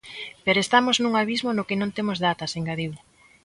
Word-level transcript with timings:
Pero 0.45 0.59
estamos 0.65 0.95
nun 0.99 1.13
abismo 1.21 1.49
no 1.53 1.67
que 1.67 1.79
non 1.81 1.93
temos 1.97 2.17
datas, 2.27 2.55
engadiu. 2.59 2.91